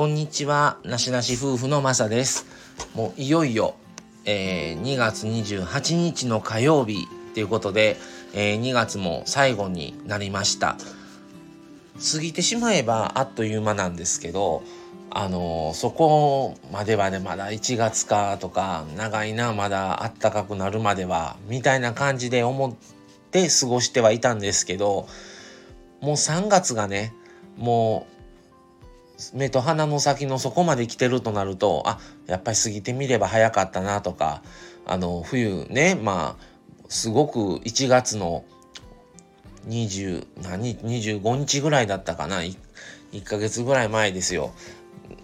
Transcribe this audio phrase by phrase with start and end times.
[0.00, 2.46] こんにちは、なしなし夫婦のまさです。
[2.94, 3.74] もういよいよ、
[4.24, 7.98] えー、2月28日の火曜日ということで、
[8.32, 10.78] えー、2月も最後になりました。
[12.14, 14.62] 過ぎてしまえばあっという間なんですけど、
[15.10, 22.74] あのー、そこまではね、まだ1月かとか、長いな、まだあったかくなるまでは、みたいな感じで思っ
[23.32, 25.06] て過ごしてはいたんですけど、
[26.00, 27.12] もう3月がね、
[27.58, 28.19] もう
[29.34, 34.42] 目と鼻の先のそこまで来てるとなるとあやっぱり過ぎてみれば早かったなとか
[34.86, 36.50] あの冬ねまあ
[36.88, 38.44] すごく1月の
[39.68, 42.56] 20何25日ぐらいだったかな 1,
[43.12, 44.52] 1ヶ月ぐらい前ですよ。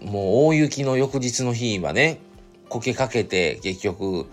[0.01, 2.19] もう大雪の翌日の日はね
[2.69, 4.27] こけかけて結局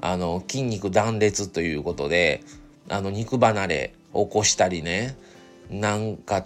[0.00, 2.42] あの筋肉断裂ということで
[2.88, 5.16] あの肉離れ起こしたりね
[5.70, 6.44] なんか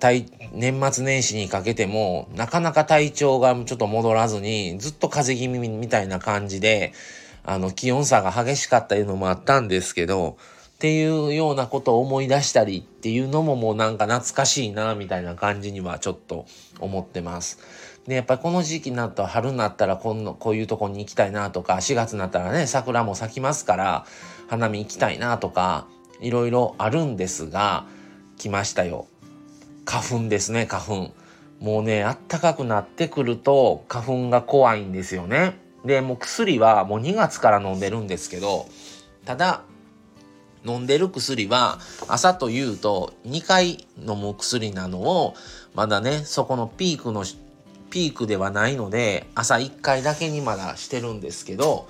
[0.52, 6.92] 年末年始にかけてもなかなか体調がちょっと戻らずにずっと風邪気味みたいな感じで
[7.44, 10.38] あの気温差が激しかったいうのもあったんですけど
[10.74, 16.46] っていうようなことを思い出したりっていうのももうなんか懐かしいなみたいな感じにはちょっと
[16.78, 17.58] 思ってます。
[18.06, 24.06] でやっぱりこの時期になると春になったらこんこういうとこに行きたいなとか4月になったらね桜も咲きますから
[24.48, 25.86] 花見行きたいなとか
[26.20, 27.84] いろいろあるんですが
[28.38, 29.06] 来ましたよ
[29.90, 31.14] 花粉ですね、花粉。
[31.58, 35.58] もうね、あったかくなってくると花粉が怖いんですよね。
[35.84, 38.68] で、もう薬はもう2月から飲んでるんですけど、
[39.24, 39.62] ただ、
[40.64, 45.34] 飲んでる薬は朝と夕と2回飲む薬なのを、
[45.74, 47.24] まだね、そこのピークの、
[47.90, 51.88] ピークではないので、朝1回だけにまだしてるんですけど、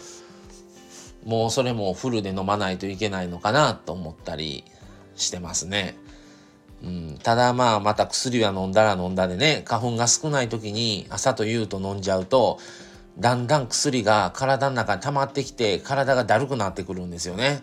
[1.26, 4.64] もうそれもフルで飲まないといけないのかなと思ったり
[5.16, 5.98] してますね。
[6.82, 12.58] うん、ただまあまた薬は飲んだら飲んだでね花粉が少ない時に朝と夕と飲んじゃうと
[13.18, 17.62] だんだん薬が体の中に溜まってきて体がだるくなってくるんですよね。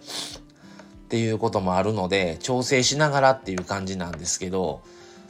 [1.07, 4.81] っていうこともあるので調整しながらっていう感じなんですけど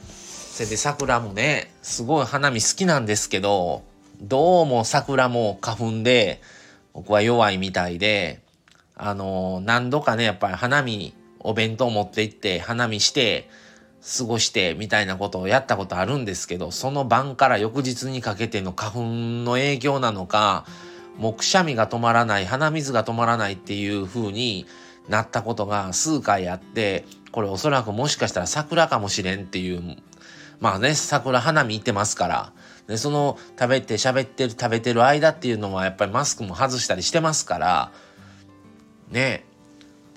[0.08, 3.84] それで桜もねすごい花見好きなんですけど
[4.20, 6.42] どうも桜も花粉で
[6.94, 8.40] 僕は弱いみたいで
[8.96, 13.48] あの何度かねやっぱり花見お弁当持って行って花見して
[14.00, 19.04] 過ごしてみたいなことをやったことあるんですけど、その晩から翌日にかけての花粉
[19.44, 20.64] の影響なのか、
[21.16, 24.66] もうくしゃみが止まらない、鼻水が止まらないっていう風に
[25.08, 29.96] なったことが数回あって、これおそらくもしかしたら桜かもしれんっていう、
[30.60, 32.52] まあね、桜花見行ってますから、
[32.86, 37.92] で、その食べて喋ってる食べてる間っていうのはやっぱりマスクも外したりしてますから、
[39.10, 39.44] ね、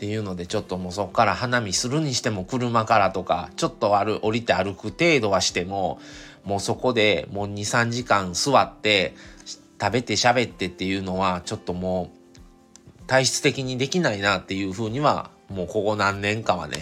[0.02, 6.00] っていうのでちょっともうそこから花見するにしても車からとかちょっと歩降りて歩く程度はしても
[6.44, 9.14] もうそこでもう23時間座って
[9.80, 12.10] 食べて喋ってっていうのはちょっとも
[13.06, 16.78] う体質的にできないなっていうふうにはもうここ何年かはね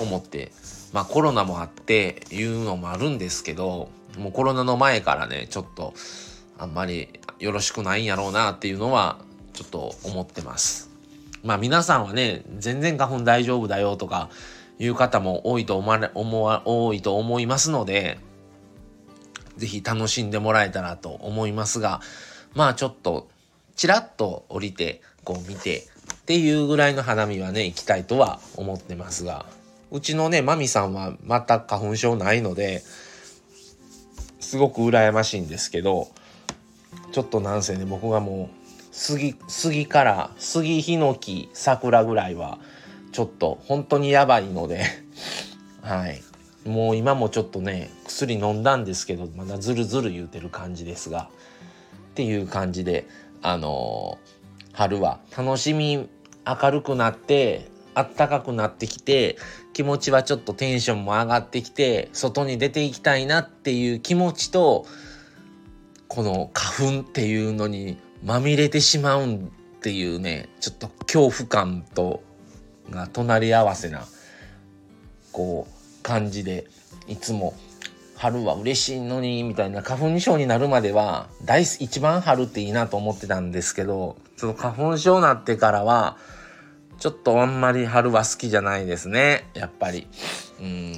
[0.00, 0.50] 思って
[0.92, 5.94] まあコロナもあっていうのもあるんですけどもうコロナの前からねちょっと
[6.58, 9.18] あんまりよろしくないんやろうなっていうのは
[9.52, 10.95] ちょっと思ってます。
[11.46, 14.30] まあ皆さんはね、全然花粉大丈夫だよとか
[14.80, 18.18] いう方も多いと思われ、思わ、多いと思いますので、
[19.56, 22.00] ぜひ楽しんでもらえたらと思いますが、
[22.54, 23.28] まあちょっと、
[23.76, 29.46] ちらっと降りて、こう見て、っていうぐらいの花見はね、行きたいとは思ってますが、
[29.92, 32.82] うちのね、マミさんは全く花粉症ないので、
[34.40, 36.08] すごく羨ましいんですけど、
[37.12, 38.65] ちょっとなんせね、僕がもう、
[38.96, 42.58] 杉杉から杉ヒノキ桜ぐらいは
[43.12, 44.84] ちょっと本当にやばいので
[45.82, 46.22] はい。
[46.64, 51.28] もう今もちょっとね薬飲んだんですけどまだズルズル言うてる感じですが
[52.10, 53.06] っていう感じで
[53.42, 55.20] あのー、春は。
[55.36, 56.08] 楽しみ
[56.46, 59.36] 明るくなってあったかくなってきて
[59.74, 64.86] 気持ちはちょっとテンションも上がってきて外に出ていきたいなっていう気持ちと
[66.08, 72.22] この花粉っていうのにまみれてしまうんっていうねちょっと恐怖感と
[72.90, 74.04] が隣り合わせな
[75.32, 76.66] こう感じで
[77.06, 77.54] いつも
[78.16, 86.16] 春は嬉しいのにみたいな花粉症になるまでは大一番春っていいなと思ってたんですけどその花粉症になってからは
[86.98, 90.06] ちょっとあんまり春は好きじゃないですねやっぱり。
[90.60, 90.94] うん。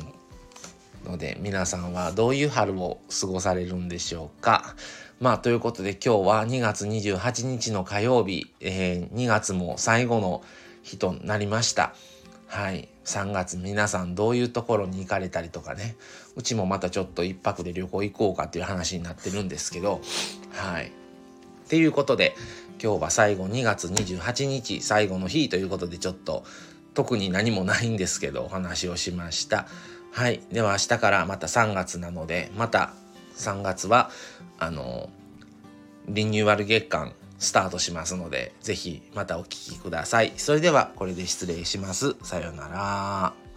[1.04, 4.74] ので皆さんはどういう春を過ごされるんでしょうか。
[5.20, 10.42] まあということで今日は2月28日の火曜日、えー、2月も最後の
[10.82, 11.92] 日となりました。
[12.46, 12.88] はい。
[13.04, 15.96] 3月皆さんどういうところに行かれたりとかね
[16.36, 20.02] うちもまたちょっと一泊で旅行行こうかっていう話になってるんですけど
[20.52, 20.88] はい。
[20.88, 20.90] っ
[21.68, 22.36] ていうことで
[22.82, 26.44] 今日は最後2月28日最後の日ということでちょっと
[26.94, 29.66] 特に何もないんですけどお話をしました。
[30.12, 30.42] はい。
[30.52, 32.92] では明日からまた3月なのでまた
[33.38, 34.10] 3月は
[34.58, 35.10] あの
[36.08, 40.32] リニューアル月間スタートしますので、ぜひまたお聴きください。
[40.36, 42.16] それではこれで失礼します。
[42.22, 43.47] さようなら。